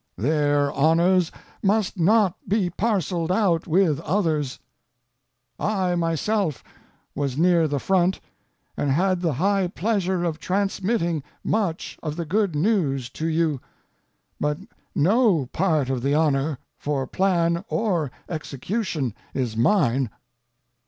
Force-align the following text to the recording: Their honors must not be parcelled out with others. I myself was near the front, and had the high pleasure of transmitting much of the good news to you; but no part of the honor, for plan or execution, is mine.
Their 0.17 0.71
honors 0.71 1.31
must 1.61 1.99
not 1.99 2.33
be 2.49 2.71
parcelled 2.71 3.31
out 3.31 3.67
with 3.67 3.99
others. 3.99 4.57
I 5.59 5.93
myself 5.93 6.63
was 7.13 7.37
near 7.37 7.67
the 7.67 7.77
front, 7.77 8.19
and 8.75 8.89
had 8.89 9.21
the 9.21 9.33
high 9.33 9.67
pleasure 9.67 10.23
of 10.23 10.39
transmitting 10.39 11.21
much 11.43 11.99
of 12.01 12.15
the 12.15 12.25
good 12.25 12.55
news 12.55 13.11
to 13.11 13.27
you; 13.27 13.61
but 14.39 14.57
no 14.95 15.45
part 15.53 15.91
of 15.91 16.01
the 16.01 16.15
honor, 16.15 16.57
for 16.79 17.05
plan 17.05 17.63
or 17.69 18.09
execution, 18.27 19.13
is 19.35 19.55
mine. 19.55 20.09